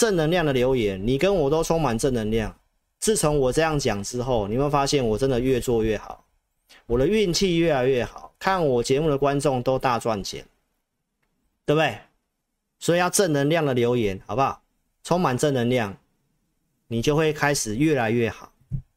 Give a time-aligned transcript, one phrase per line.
[0.00, 2.56] 正能量的留言，你跟我都充满正能量。
[3.00, 6.24] 自从我这样讲之后，你会发现我真的越做越好，
[6.86, 10.42] 我的运气越来越好，看我节目的观众都大赚钱，
[11.66, 11.98] 对不对？
[12.78, 14.62] 所以要正能量的留言，好不好？
[15.04, 15.94] 充满正能量，
[16.86, 18.50] 你就会开始越来越好。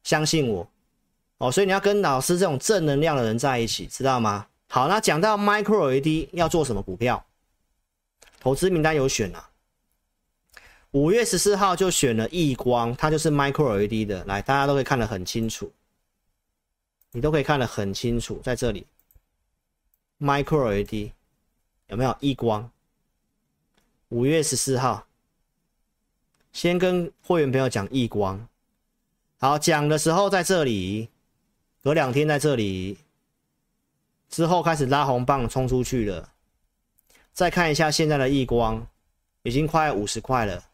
[0.04, 0.66] 相信我，
[1.36, 4.46] 哦，所以你要跟老师这种正能量的人在一起，知道吗？
[4.68, 7.22] 好，那讲到 Micro LED 要做什么股票？
[8.40, 9.50] 投资名单有选啊，
[10.94, 15.72] 五月十四号就选了易光，它就是 Micro LED 的，来，大家都可以看得很清楚，
[17.10, 18.86] 你都可以看得很清楚，在这里
[20.20, 21.10] ，Micro LED
[21.88, 22.16] 有没有？
[22.20, 22.70] 易光？
[24.10, 25.04] 五月十四号，
[26.52, 28.46] 先跟会员朋友讲易光，
[29.40, 31.08] 好，讲的时候在这里，
[31.82, 32.98] 隔两天在这里，
[34.30, 36.30] 之后开始拉红棒冲出去了。
[37.32, 38.86] 再看一下现在的亿光，
[39.42, 40.64] 已经快五十块了，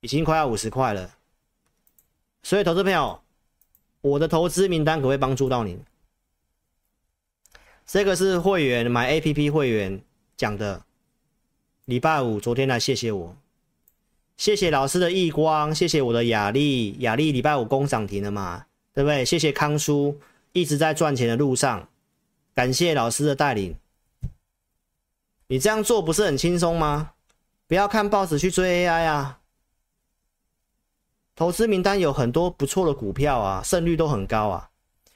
[0.00, 1.16] 已经快要五十块了。
[2.42, 3.20] 所以，投资朋友，
[4.00, 5.78] 我的投资名单可不可以帮助到你？
[7.86, 10.00] 这个是会员买 APP 会员
[10.36, 10.82] 讲的。
[11.86, 13.36] 礼拜五昨天来谢谢我，
[14.36, 19.24] 谢谢老师的亿光，谢谢我的雅丽，雅丽礼拜五攻涨停了嘛，对不对？
[19.24, 20.20] 谢谢康叔
[20.52, 21.88] 一直在赚钱的路上，
[22.54, 23.74] 感谢老师的带领。
[25.48, 27.14] 你这样做不是很轻松吗？
[27.66, 29.39] 不要看报纸去追 AI 啊！
[31.40, 34.68] 投资名单有很多不错的股票啊，胜率都很高啊。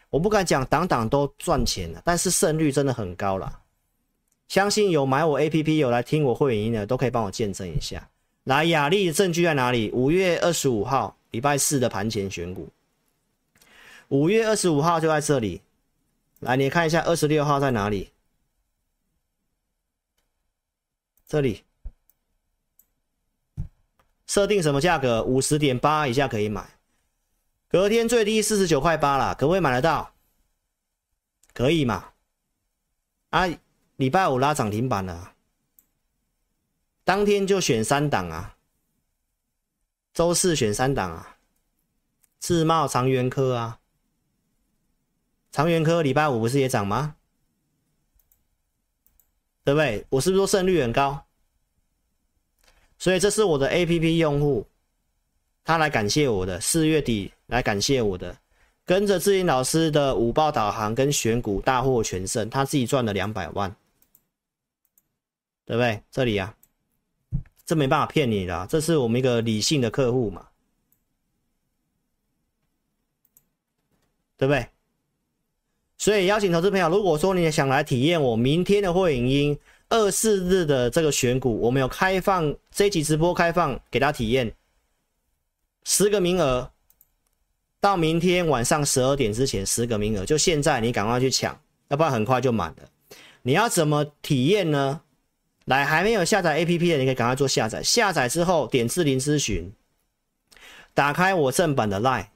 [0.08, 3.60] 我不敢讲档档都赚钱了，但是胜率真的很高了。
[4.48, 8.08] 相信有买我 APP 有来听我会员音的，都可以帮我见证一下。
[8.44, 9.90] 来，雅丽证据在哪里？
[9.90, 12.70] 五月二十五号礼拜四的盘前选股，
[14.08, 15.60] 五月二十五号就在这里。
[16.40, 18.08] 来，你看一下二十六号在哪里？
[21.28, 21.64] 这里
[24.26, 25.22] 设定什么价格？
[25.22, 26.78] 五十点八以下可以买，
[27.68, 30.14] 隔天最低四十九块八了，可不可以买得到？
[31.52, 32.12] 可以嘛？
[33.30, 33.46] 啊，
[33.96, 35.34] 礼拜五拉涨停板了，
[37.04, 38.56] 当天就选三档啊，
[40.12, 41.36] 周四选三档啊，
[42.38, 43.80] 自贸长源科啊，
[45.52, 47.16] 长源科礼拜五不是也涨吗？
[49.64, 50.06] 对不对？
[50.10, 51.23] 我是不是说胜率很高？
[53.04, 54.66] 所以这是我的 APP 用户，
[55.62, 58.34] 他来感谢我的，四月底来感谢我的，
[58.86, 63.76] 跟着志英老师的五报导航跟选股大获全胜，他自己赚了两百万，
[65.66, 66.02] 对不对？
[66.10, 66.56] 这里啊，
[67.66, 70.48] 这没办法骗你的，这是我们一个理性的客户嘛，
[74.38, 74.66] 对不对？
[75.98, 84.52] 所以邀请投资朋友，如果说你也想来体验我明天的会影音二四日的这个选股，我们有开放这一集直播开放给大家体验，
[85.84, 86.70] 十个名额，
[87.80, 92.88] 到明天晚上十二点之前十个名额，就现在你赶快去抢，要不然很快就满了。
[93.42, 95.02] 你要怎么体验呢？
[95.66, 97.82] 来，还没有下载 APP 的，你可以赶快做下载。
[97.82, 99.72] 下载之后点智霖咨询，
[100.92, 102.26] 打开我正版的 Line。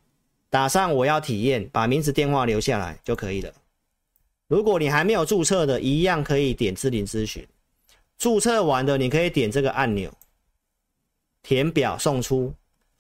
[0.50, 3.52] 打上我要体验，把名字电话留下来就可以了。
[4.48, 7.46] 如果你还没有注册的，一样可以点置顶咨询。
[8.16, 10.12] 注册完的，你可以点这个按钮，
[11.42, 12.54] 填表送出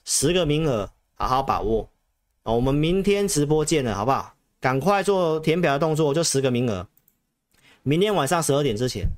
[0.04, 1.88] 十个名额，好好把握。
[2.42, 4.34] 我们明天直播见了，好不好？
[4.60, 6.86] 赶快做填表的动作，就十个名额。
[7.82, 9.08] 明天晚上十二点之前，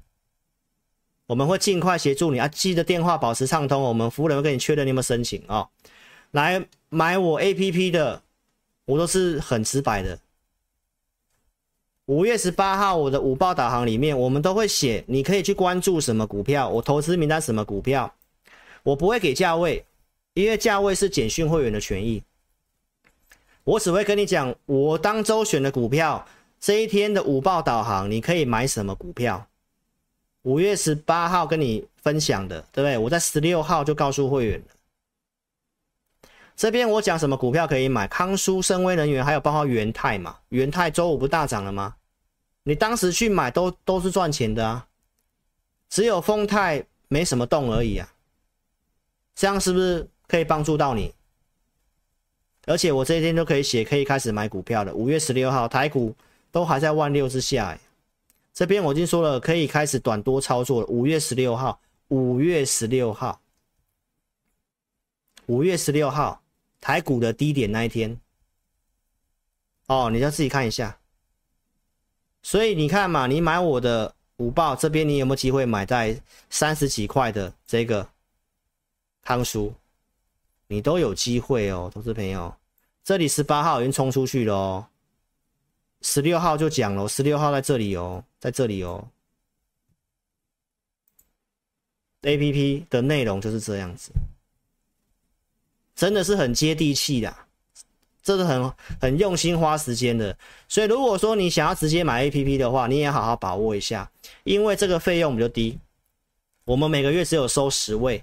[1.26, 2.46] 我们会尽快协助你啊！
[2.46, 5.68] 记得电话保持畅通，我们服务人会跟你确认你有没有申请啊、哦。
[6.30, 8.22] 来买我 APP 的，
[8.84, 10.18] 我都是很直白的。
[12.06, 18.12] 五月十八号，我的午报导航里面，我们都会写，你可以去关注什么股票，我投资名单什么股票，
[18.82, 19.84] 我不会给价位，
[20.34, 22.22] 因为价位是简讯会员的权益。
[23.62, 26.26] 我只会跟你讲，我当周选的股票，
[26.58, 29.46] 这一天的午报导航，你可以买什么股票。
[30.42, 32.98] 五月十八号跟你分享的，对不对？
[32.98, 34.66] 我在十六号就告诉会员了。
[36.56, 38.08] 这边我讲什么股票可以买？
[38.08, 40.36] 康舒、深威能源，还有包括元泰嘛？
[40.48, 41.94] 元泰周五不大涨了吗？
[42.62, 44.86] 你当时去买都都是赚钱的啊，
[45.88, 48.12] 只有丰泰没什么动而已啊。
[49.34, 51.14] 这样是不是可以帮助到你？
[52.66, 54.94] 而且我这一天都可以写，可以开始买股票了。
[54.94, 56.14] 五月十六号台股
[56.50, 57.80] 都还在万六之下，哎，
[58.52, 60.86] 这边我已经说了，可以开始短多操作了。
[60.88, 63.40] 五月十六号，五月十六号，
[65.46, 66.40] 五月十六号。
[66.82, 68.18] 台股的低点那一天，
[69.86, 70.98] 哦，你要自己看一下。
[72.42, 78.08] 所以你看嘛，你买我的五报这边，你有没有机会买在三十几块的这个
[79.22, 79.72] 康叔，
[80.66, 82.54] 你都有机会哦，投资朋友。
[83.04, 84.86] 这里十八号已经冲出去了哦，
[86.02, 89.06] 十六号就讲了，十六号在这里哦，在这里哦。
[92.22, 94.12] APP 的内容就是这样子，
[95.94, 97.34] 真的是很接地气的，
[98.30, 100.36] 这是很很用心花时间的。
[100.68, 104.08] 所以如果说你想要直接买 APP 的话，你也好好把握一下，
[104.44, 105.78] 因为这个费用比较低，
[106.64, 108.22] 我们每个月只有收十位，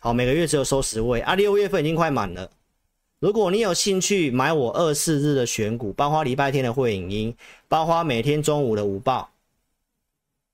[0.00, 2.50] 好，每个月只有收十位啊，六月份已经快满了。
[3.18, 7.36] 如果你有兴趣买我二四日的选股，包括礼拜天的会影音，
[7.68, 9.28] 包括每天中午的午报，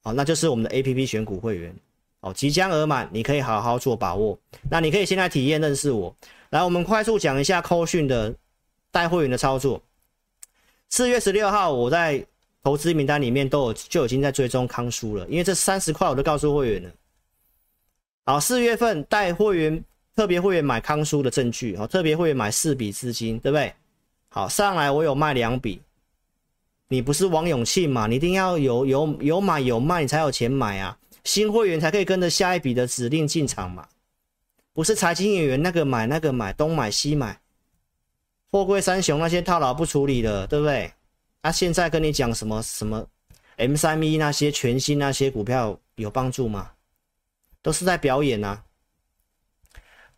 [0.02, 1.74] 好，那就是我们的 APP 选股会员，
[2.20, 4.38] 哦，即将额满，你可以好好做把握。
[4.70, 6.14] 那你可以先来体验认识我。
[6.50, 8.34] 来，我们快速讲一下扣讯的
[8.90, 9.82] 带会员的操作。
[10.88, 12.24] 四月十六号，我在
[12.62, 16.90] 投资名单里面都有就已经在追踪康舒了，因为这三十块我都告诉会员了。
[18.26, 19.84] 好，四月份带会员。
[20.16, 23.72] 特别会员买康舒的证据，好，特别会员买四笔资金，对不对？
[24.28, 25.80] 好，上来我有卖两笔，
[26.88, 28.06] 你不是王永庆嘛？
[28.06, 30.98] 你一定要有有有买有卖，你才有钱买啊！
[31.24, 33.88] 新会员才可以跟着下一笔的指令进场嘛，
[34.72, 37.40] 不是财经演员那个买那个买东买西买，
[38.50, 40.92] 货柜三雄那些套牢不处理的，对不对？
[41.42, 43.06] 啊，现在跟你讲什么什么
[43.56, 46.72] M 三 E 那些全新那些股票有帮助吗？
[47.62, 48.64] 都是在表演啊！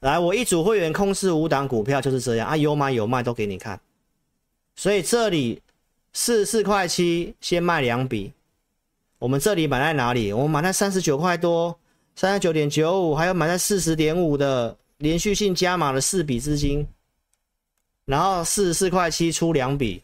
[0.01, 3.81] 来，我一组会员控制五档股票就是这样啊，有买有卖都给你看。
[4.75, 5.61] 所以这里
[6.13, 8.33] 四十四块七先卖两笔，
[9.23, 10.33] 我们这里买在哪里？
[10.33, 11.79] 我们买在三十九块多，
[12.17, 16.85] 三十九点九五，还有买在四十点五的连续性加码的四笔资金，
[18.05, 20.03] 然后四十四块七出两笔，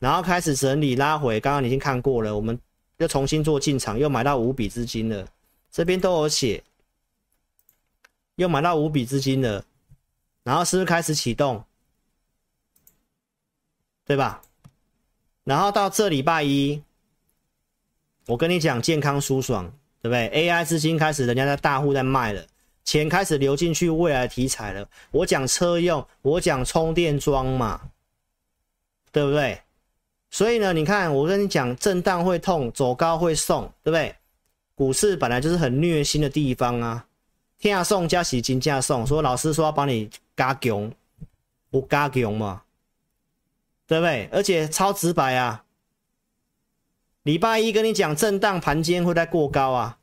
[0.00, 2.58] 然后开始整理拉回，刚刚已经看过了，我们
[2.96, 5.24] 又重新做进场，又买到五笔资金了，
[5.70, 6.60] 这边都有写。
[8.34, 9.64] 又买到五笔资金了，
[10.42, 11.62] 然后是不是开始启动？
[14.04, 14.42] 对吧？
[15.44, 16.82] 然后到这礼拜一，
[18.26, 19.64] 我跟你讲健康舒爽，
[20.00, 22.44] 对不对？AI 资金开始，人家在大户在卖了，
[22.84, 24.88] 钱开始流进去未来题材了。
[25.10, 27.80] 我讲车用，我讲充电桩嘛，
[29.10, 29.60] 对不对？
[30.30, 34.14] 所以呢，你看我跟你讲，震荡会痛，走高会送，对不对？
[34.76, 37.06] 股市本来就是很虐心的地方啊。
[37.58, 40.90] 天下送加洗金价送，说老师说要帮你加强，
[41.68, 42.62] 不加强嘛，
[43.86, 44.28] 对不对？
[44.32, 45.64] 而且超直白啊！
[47.22, 49.98] 礼拜一跟你讲震荡盘间会在过高啊，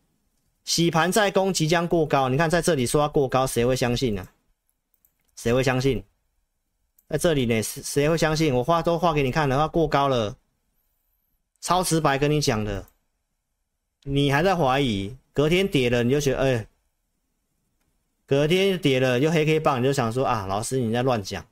[0.63, 2.29] 洗盘再攻即将过高。
[2.29, 4.31] 你看在这里说要过高，谁会相信呢、啊？
[5.35, 6.03] 谁会相信？
[7.09, 8.53] 在这里呢，谁会相信？
[8.53, 10.35] 我画都画给你看了，要过高了，
[11.61, 12.85] 超直白跟你讲的，
[14.03, 15.15] 你还在怀疑？
[15.33, 16.67] 隔天跌了你就觉得哎。
[18.25, 21.45] 隔天跌了又黑 K 棒，你就想说啊，老师你在乱讲。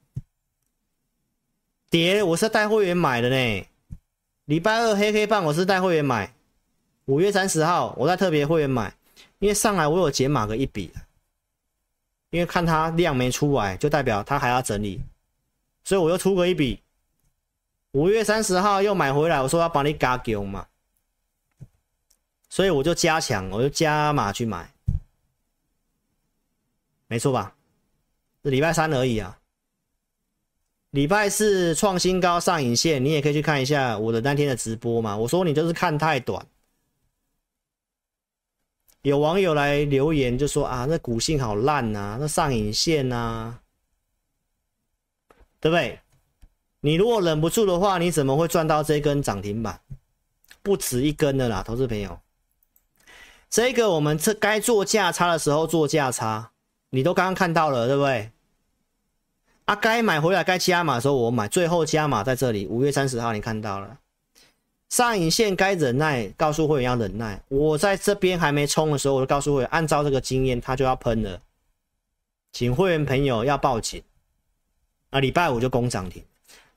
[1.89, 3.65] 跌我是带会员买的呢，
[4.45, 6.31] 礼拜二黑黑棒我是带会员买，
[7.05, 8.95] 五月三十号我在特别会员买，
[9.39, 10.93] 因为上来我有解码个一笔，
[12.29, 15.01] 因为看它量没出来，就代表它还要整理，
[15.83, 16.79] 所以我又出个一笔。
[17.93, 20.67] 五月三十号又买回来，我说要帮你加强嘛，
[22.47, 24.71] 所以我就加强，我就加码去买。
[27.07, 27.55] 没错吧？
[28.43, 29.39] 是礼拜三而已啊。
[30.95, 35.17] 礼拜四创新高上影线，你也可以去看一下我的那天的直播嘛。
[35.17, 36.47] 我说你就是看太短。
[39.01, 43.59] 有网友来留言就说啊，那股性好烂啊，那上影线啊，
[45.59, 45.99] 对不对？
[46.79, 49.81] 你如果忍不住的话，你怎么会赚到这根涨停板？
[50.63, 52.17] 不止一根的啦，投资朋友。
[53.49, 56.51] 这个我们这该做价差的时候做价差。
[56.91, 58.31] 你都刚刚看到了，对不对？
[59.65, 63.97] 啊，该买回来该加码的时候我买，最后加码在这里，五月三十号你看到了。
[64.89, 67.41] 上影线该忍耐，告诉会员要忍耐。
[67.47, 71.41] 我在这边还没冲的时候，我就告诉会员，按照这个经验，他就要喷了，
[72.53, 74.01] 请会员朋友要报警。
[75.09, 76.23] 啊，礼拜五就攻涨停，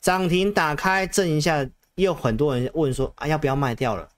[0.00, 4.08] 涨停打开震一下，又很多人问说啊，要不要卖掉了？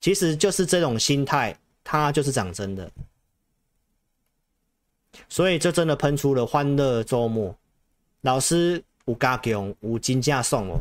[0.00, 2.88] 其实就是这种心态，它就是涨真的。
[5.28, 7.54] 所以这真的喷出了欢乐周末，
[8.20, 10.80] 老师有加强，有金价送哦，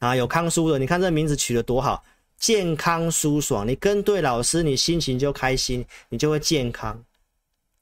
[0.00, 2.04] 啊，有康舒的，你看这名字取得多好，
[2.36, 7.02] 健康舒爽，你跟对老师，你心情就开心，你就会健康，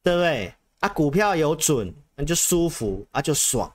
[0.03, 0.53] 对不对？
[0.81, 3.73] 啊，股票有准，那就舒服啊，就爽，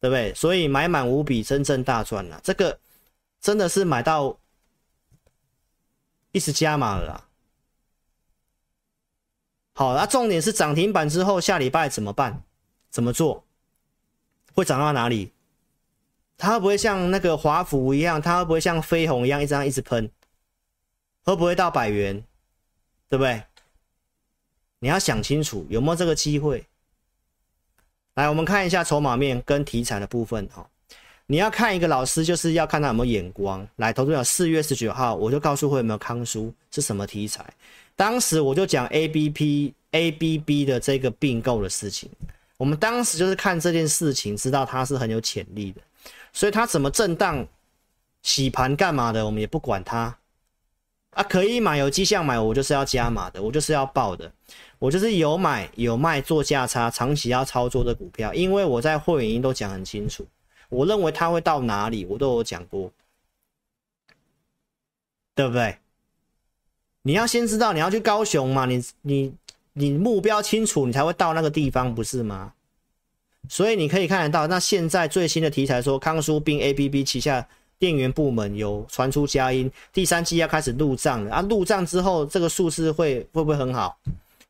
[0.00, 0.32] 对不对？
[0.34, 2.78] 所以买满五笔，真正大赚了，这个
[3.40, 4.36] 真的是买到
[6.32, 7.27] 一直加码了。
[9.78, 12.42] 好，那重点是涨停板之后下礼拜怎么办？
[12.90, 13.44] 怎么做？
[14.52, 15.30] 会涨到哪里？
[16.36, 18.20] 它会不会像那个华孚一样？
[18.20, 20.10] 它会不会像飞鸿一样一直一直喷？
[21.22, 22.24] 会不会到百元？
[23.08, 23.40] 对不对？
[24.80, 26.66] 你要想清楚有没有这个机会。
[28.14, 30.68] 来，我们看一下筹码面跟题材的部分哈。
[31.26, 33.64] 你要看一个老师，就是要看他有没有眼光。
[33.76, 37.48] 来，投资者四月十九号我就告诉会有没有康叔是什么题材。
[37.98, 42.08] 当时我就讲 A B P A B B 的这个并购的事情。
[42.56, 45.80] 我们当时就是看这件事情，知道它是很有潜力的，
[46.32, 47.44] 所以它怎么震荡、
[48.22, 50.16] 洗盘干嘛的，我们也不管它。
[51.10, 54.30] 啊，可以买有迹象买，我就是要加码的，我就是要报的。
[54.78, 60.24] 我就是有买有卖做价差，长期要操作的股票，因为我在会员营都讲很清楚，
[60.68, 62.92] 我认为它会到哪里，我都有讲过，
[65.34, 65.76] 对不对？
[67.08, 69.34] 你要先知道你要去高雄嘛，你你
[69.72, 72.52] 你目标清楚，你才会到那个地方，不是吗？
[73.48, 77.48] 所以你可以看得到，那现在最新的题材说康舒并 ABB 旗下
[77.78, 83.98] 电源部门有传出佳音，第三季要开始入账了啊，入账之后这个数字会会不会很好？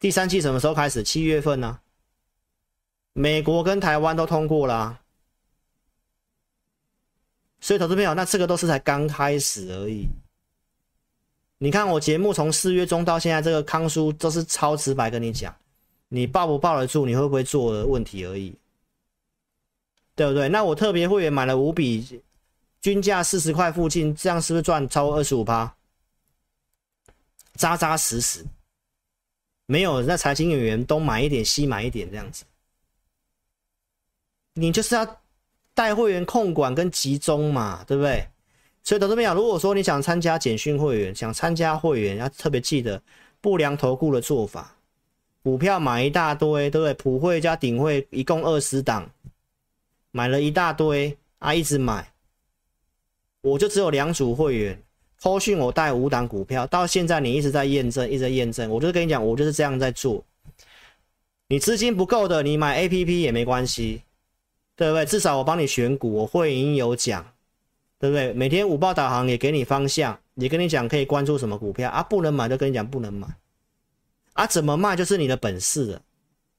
[0.00, 1.00] 第三季什么时候开始？
[1.00, 1.79] 七月份呢、
[3.12, 4.99] 美国跟台湾都通过了、
[7.61, 10.09] 所以投资朋友，那这个都是才刚开始而已。
[11.59, 15.55] 你看我节目从四月中到现在，这个康叔都是超直白跟你讲，
[16.09, 18.55] 你抱不抱得住，你会不会做的问题而已，
[20.15, 20.49] 对不对？
[20.49, 22.23] 那我特别会员买了五笔，
[22.81, 25.75] 均价四十块附近，这样是不是赚超过二十五趴？
[27.55, 28.47] 扎扎实实。
[29.67, 32.45] 没有，那财经演员东买一点，西买一点这样子，
[34.55, 35.21] 你就是要
[35.75, 38.29] 带会员控管跟集中嘛，对不对？
[38.88, 43.02] 所以，投资朋友，如果说你想参加简讯会员，想参加会员，要特别记得
[43.38, 44.75] 不良投顾的做法，
[45.42, 46.95] 股票买一大堆，对不对？
[46.95, 49.11] 普惠加顶会一共二十档，
[50.11, 52.11] 买了一大堆啊，一直买，
[53.42, 54.83] 我就只有两组会员。
[55.21, 58.71] 后续我带五档股票，到现在你一直在验证，一直在验证。
[58.71, 60.25] 我就跟你讲，我就是这样在做。
[61.49, 64.00] 你资金不够的，你买 APP 也没关系，
[64.75, 65.04] 对不对？
[65.04, 67.30] 至少我帮你选股，我会已经有讲，
[67.99, 68.33] 对不对？
[68.33, 73.26] 每天五报导航也给你方向，也跟你讲可以关注什么股票啊，不能买就跟你讲不能买
[74.35, 76.02] 啊，怎么卖就是你的本事了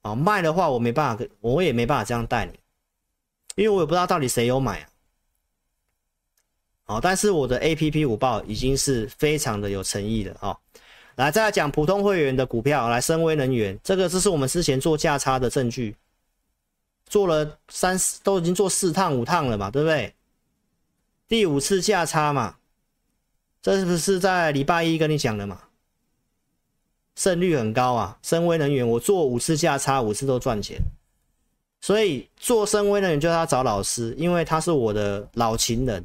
[0.01, 0.15] 啊。
[0.15, 2.53] 卖的话我没办法，我也没办法这样带你，
[3.55, 4.89] 因为我也不知道到底谁有买啊。
[6.83, 10.57] 好，但是我的 APP 五报已经是非常的有诚意的啊！
[11.17, 15.95] 来，再来讲普通会员的股票，来，深威能源，这个这是我们之前做价差的证据，
[17.05, 20.11] 做了三四，都已经做四趟五趟了嘛，对不对？
[21.29, 22.57] 第五次价差嘛，
[23.61, 25.61] 这是不是在礼拜一跟你讲的嘛？
[27.15, 30.79] 胜率很高啊，深威能源，我做五次价差，五次都赚钱，
[31.81, 36.03] 所以做深威能源就要找老师，因为他是我的老情人。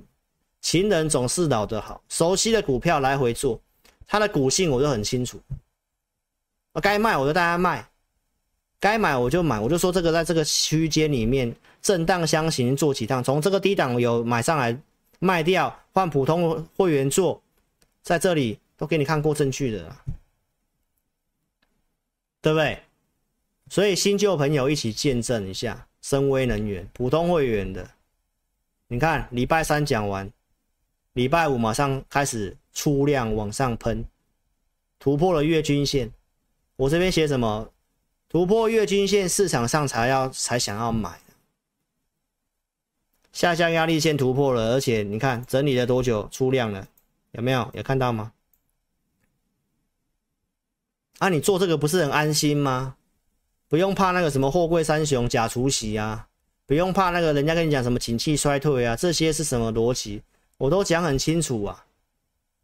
[0.60, 3.58] 情人总是老的好，熟悉的股票来回做，
[4.06, 5.40] 它的股性我就很清楚。
[6.82, 7.86] 该卖我就带他卖，
[8.78, 14.76] 该买我就买，我就说这个在这个区间里面震荡箱型做几趟，从这个低档有买上来
[15.24, 17.42] 卖掉，换普通会员做，
[18.02, 19.96] 在这里都给你看过证据的，
[22.42, 22.78] 对不对？
[23.70, 27.88] 所以新旧朋友一起见证一下，深威能源普通会员的，
[28.88, 30.30] 你看礼拜三讲完。
[31.14, 34.04] 礼拜五马上开始出量往上喷，
[34.98, 36.12] 突破了月均线。
[36.76, 37.72] 我这边写什么？
[38.28, 41.18] 突破月均线，市场上才要才想要买。
[43.34, 46.86] 下降压力线突破了，而且你看整理了多久出量了？
[47.32, 47.68] 有没有？
[47.74, 48.32] 有看到吗？
[51.18, 52.94] 啊，你做这个不是很安心吗？
[53.68, 56.28] 不用怕那个什么货柜三雄假除息啊，
[56.64, 60.22] 不用怕那个人家跟你讲什么景气衰退啊，这些是什么逻辑？
[60.56, 61.84] 我都讲很清楚啊，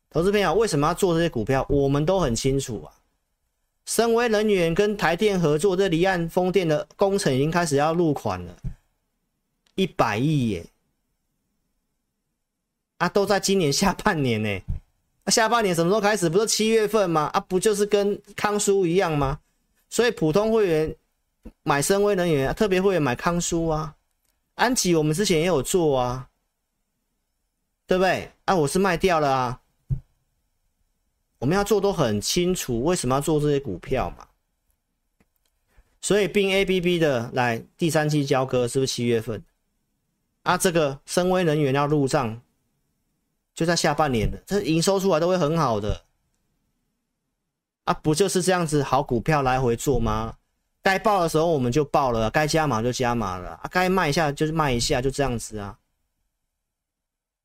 [0.08, 1.66] 投资朋友为什么要做这些股票？
[1.68, 2.94] 我们都很清楚啊。
[3.86, 8.56] 森崴能源跟台电合作，这离岸风电的工程已经开始要入款了，
[9.80, 10.66] 一百亿耶！
[12.98, 14.60] 啊，都在今年 下半年呢。
[15.24, 16.28] 啊，下半年什么时候开始？
[16.28, 17.30] 不是七月份吗？
[17.32, 19.40] 啊，不就是跟康叔一样吗？
[19.88, 20.94] 所以普通会员
[21.62, 23.96] 买深威能源，特别会员买康叔啊。
[24.56, 26.28] 安吉我们之前也有做啊。
[27.86, 28.30] 对不对？
[28.44, 29.60] 啊，我是卖掉了啊。
[31.38, 34.28] 我们要做都很清楚，为什么要做这些股票嘛？
[36.02, 39.42] 所以并 ABB 的来第三期交割是不是七月份？
[40.50, 42.42] 啊，这个深威能源要入账，
[43.54, 46.02] 就在下半年的，这营收出来都会很好的。
[47.84, 50.34] 啊，不就是这样子好股票来回做吗？
[50.82, 55.78] 该报的时候我们就报了，该加码就加码了啊，该卖一下就是卖一下，就这样子啊，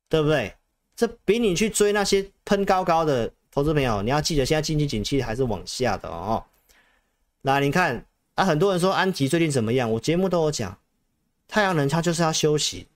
[0.08, 0.52] 对不对？
[0.96, 6.42] 这比你去追那些喷高高的投资朋友，你要记得现在经济景气还是往下的哦。
[7.42, 9.88] 来，你看啊，很多人说安吉最近怎么样？
[9.88, 10.76] 我节目都有讲，
[11.46, 12.88] 太阳能它就是要休息，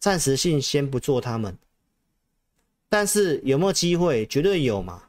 [0.00, 1.56] 暂时性先不做他们，
[2.88, 4.26] 但是有没有机会？
[4.26, 5.04] 绝对有嘛。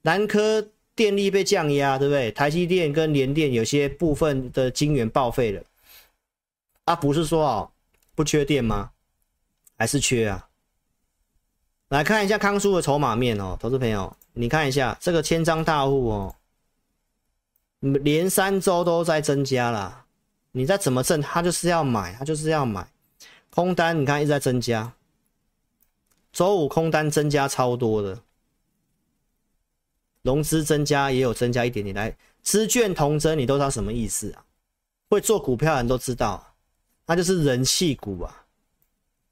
[0.00, 2.32] 南科电力被降压，对不对？
[2.32, 5.62] 台积电跟联电有些部分的晶圆报废了，
[6.86, 7.70] 啊，不是说哦
[8.14, 8.90] 不缺电吗？
[9.76, 10.48] 还是缺啊？
[11.88, 16.34] 来看一下康叔的筹码面哦，投资朋友，你看一下这个千张大户哦，
[17.80, 20.06] 连三周都在增加啦。
[20.52, 22.86] 你再怎么挣，他就是要买，他就是要买。
[23.54, 24.94] 空单你看一直在增加，
[26.32, 28.18] 周五空单增加超多的，
[30.22, 31.94] 融资增加也有增加一点点。
[31.94, 34.46] 来，资券同增，你都知道什么意思啊？
[35.10, 36.54] 会做股票的人都知道，
[37.04, 38.46] 那就是人气股啊，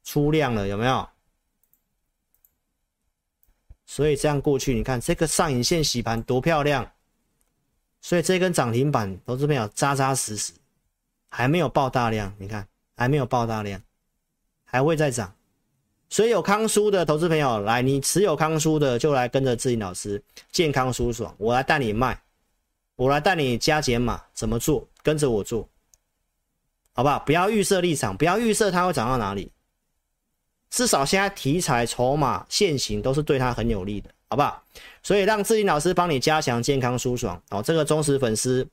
[0.03, 1.09] 出量了有没有？
[3.87, 6.91] 所以这样过去，你看这个上影线洗盘多漂亮，
[8.01, 10.53] 所以这根涨停板投资朋友扎扎实实，
[11.29, 13.81] 还没有爆大量，你看还没有爆大量，
[14.71, 15.31] 还会再涨。
[16.09, 22.19] 所以有康舒的投资朋友来，你持有康舒的就来跟着志霖老师健康舒爽，我来带你卖，
[22.95, 24.87] 我来带你加减码，怎么做？
[25.03, 25.67] 跟着我做，
[26.93, 27.19] 好不好？
[27.19, 29.51] 不要预设立场，不要预设它会涨到哪里。
[30.69, 34.63] 至少现在题材、筹码、现行都是对他很有利的，好不好？
[35.03, 37.61] 所以让志霖老师帮你加强健康舒爽哦。
[37.61, 38.65] 这个忠实粉丝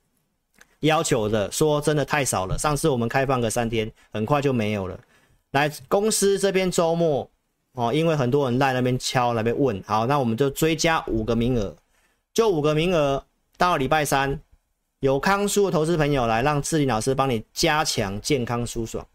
[0.79, 2.57] 要求的，说真的太少了。
[2.57, 4.99] 上次我们开放个三天，很快就没有了。
[5.51, 7.29] 来公司这边周末
[7.73, 11.75] 哦，因为很多人在那边敲、那边问，好，那我们就追加五个名额，
[12.33, 13.23] 就五个名额
[13.57, 14.39] 到礼拜三
[14.99, 19.05] 有康叔的投资朋友来，让志林老师帮你加强健康舒爽，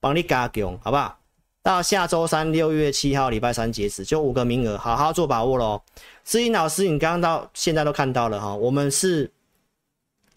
[0.00, 1.18] 帮你加强，好不好？
[1.62, 5.80] 到下周三六月七号礼拜三截止，就五个名额，好好做把握喽。
[6.24, 9.30] 志林老师，你刚刚到现在都看到了哈，我们是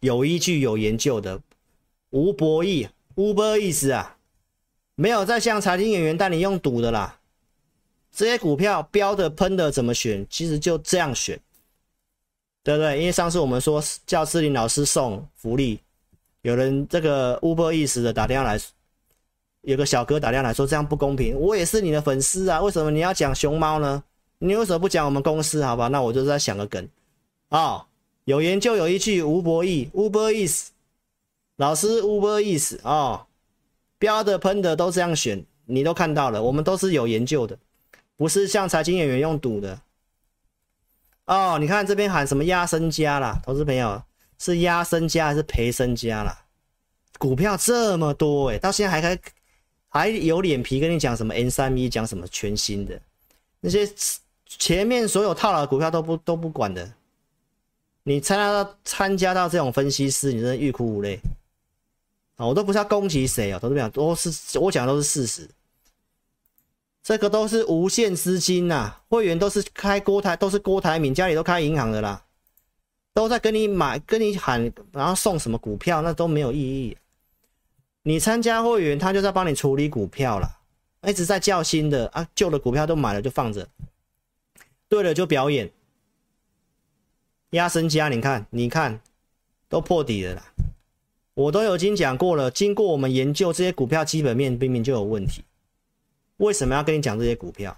[0.02, 1.42] 有依据、有研究的，
[2.12, 4.15] 无博弈，无博意思啊，
[4.96, 7.20] 没有在像财经演员带你用赌的啦。
[8.12, 10.26] 这些股票标的、喷的怎么选？
[10.30, 11.40] 其实就这样选，
[12.64, 13.00] 对不对？
[13.00, 15.80] 因为上次我们说叫志霖老师送福利，
[16.42, 18.60] 有人这个无博意思的打电话来。
[19.62, 24.04] 有个小哥打电话来说，这样不公平，我也是你的粉丝啊，为什么你要讲熊猫呢？
[24.38, 25.64] 你为什么不讲我们公司？
[25.64, 26.88] 好吧，那我就在想个梗
[27.50, 27.86] 啊、哦，
[28.26, 30.68] 有研究有依据，无博弈，Uber Eats，
[31.56, 33.26] 老师 Uber Eats 啊，
[33.98, 37.58] 标的喷的都这样选，你都看到了，我们都是有研究的，
[38.16, 39.80] 不是像财经演员用赌的
[41.26, 41.58] 哦。
[41.60, 44.02] 你看这边喊什么压身家啦，投资朋友
[44.40, 46.46] 是压身家还是赔身家啦？
[47.18, 49.20] 股票这么多诶、到现在还还。
[49.88, 53.00] 还有脸皮跟你讲什么 N 三一，讲什么全新的，
[53.62, 53.90] 那些
[54.46, 56.92] 前面所有套牢的股票都不都不管的，
[58.04, 61.18] 你参加到参加到这种分析师，你真的欲哭无泪
[62.36, 62.46] 啊！
[62.46, 65.50] 我都不知道攻击谁啊，都是讲都是我讲的都是事实，
[67.02, 72.24] 这个都是无限资金呐、啊，会员都是开郭台，都是郭台铭家里都开银行的啦，
[73.14, 76.98] 都在跟你买，跟你喊，然后送什么股票，那都没有意义。
[78.04, 80.60] 你参加会员，他就在帮你处理股票了，
[81.08, 83.68] 一直在叫新的啊，旧的股票都买了就放着，
[84.90, 85.72] 对了就表演，
[87.52, 89.00] 压身家，你看，你看，
[89.70, 90.44] 都破底了啦，
[91.36, 95.44] 我都有已经讲过了，经过我们研究这些股票基本面明明就有问题，
[96.38, 97.78] 为什么要跟你讲这些股票？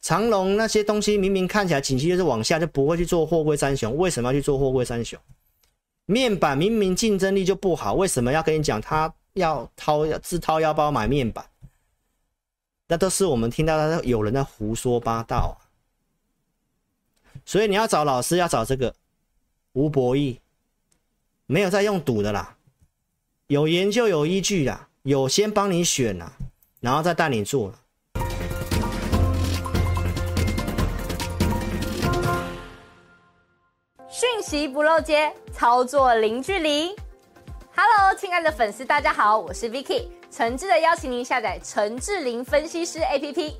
[0.00, 5.18] 长隆那些东西明明看起来景气就是往下，就不会去做货柜三雄，为什么要去做货柜三雄？
[6.06, 11.44] 面板明明竞争力就不好，为什么要跟你讲他要掏自掏腰包买面板？
[12.86, 15.58] 那都是我们听到的有人在胡说八道！
[17.46, 18.94] 所以你要找老师，要找这个
[19.72, 20.36] 吴博弈，
[21.46, 22.56] 没有在用赌的啦，
[23.48, 26.32] 有研究有依据啦，有先帮你选啦，
[26.80, 27.70] 然后再带你做。
[34.08, 36.96] 讯息不漏接，操作零距离。
[37.76, 43.52] Hello，亲爱的粉丝，大家好，我是 Vicky，诚挚的邀请您下载陈志霖分析师 APP。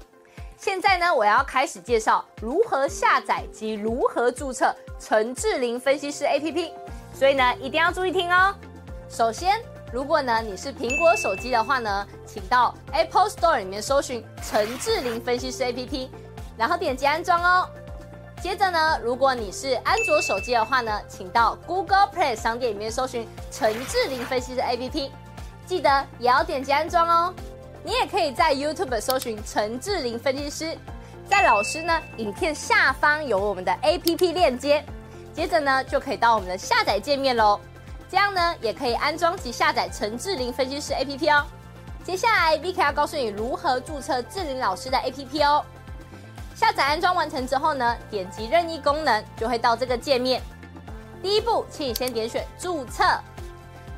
[0.57, 6.71] 现在呢，我要开始介绍如何下载及如何注册陈志霖分析师 APP，
[7.15, 8.55] 所以呢，一定要注意听哦。
[9.09, 9.61] 首先，
[9.93, 16.09] 如果呢你是苹果手机的话呢，请到 Apple Store 里面搜寻陈志玲分析师 APP，
[16.57, 17.69] 然后点击安装哦。
[18.43, 25.11] 接着呢，如果你是安卓手机的话呢，请到 Google Play 商店里面搜寻陈志玲分析师 APP，
[25.65, 27.33] 记得也要点击安装哦。
[27.83, 30.77] 你也可以在 YouTube 搜寻陈志玲分析师，
[31.27, 34.85] 在老师呢影片下方有我们的 APP 链接，
[35.35, 37.61] 接着呢就可以到我们的下载界面喽。
[38.09, 41.45] 这样呢也可以安装及下载陈志玲分析师 APP 哦。
[42.05, 45.65] 接下来 Vicky 要告诉你如何注册志玲老师的 APP 哦。
[46.55, 50.41] 下载安装完成之后呢，点击任意功能就会到这个界面。
[51.21, 53.03] 第一步，请你先点选注册。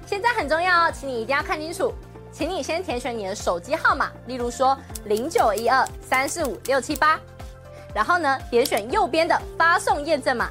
[0.06, 1.92] 现在很重要哦，请你一定要看清楚。
[2.32, 7.18] 请你先填选你的手机号码，例如说零九一二三四五六七八，
[7.94, 10.50] 然后呢，点选右边的发送验证码。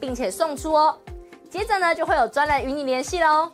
[0.00, 0.98] 并且送出哦。
[1.50, 3.52] 接着呢，就会有专人与你联系喽。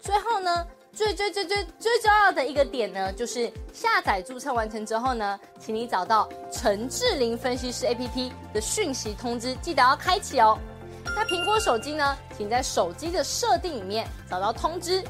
[0.00, 0.66] 最后呢。
[0.90, 10.58] 最最最最最重要的一个点呢，就是下载注册完成之后呢，请你找到陈志玲分析师 APP 的讯息通知，记得要开启哦。
[11.04, 15.04] 那苹果手机呢，请在手机的设定里面找到通知，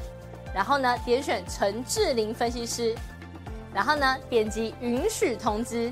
[0.53, 2.95] 然后呢点选陈志玲分析师，
[3.73, 5.91] 然后呢点击允许通知。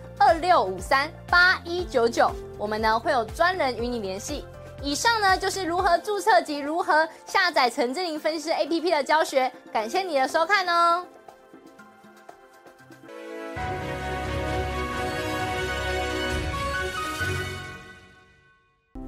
[0.19, 4.45] 二六五三八一九九，我们呢会有专人与你联系。
[4.81, 9.51] 以上呢就是如何注册及如何下载陈志玲分析师 APP 的教学。
[9.71, 11.05] 感谢你的收看哦。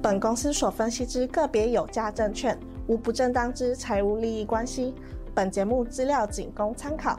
[0.00, 4.94] 本公司所分析之个别有价证券，无不正当之财务利益关系。
[5.34, 7.18] 本节目资料仅供参考，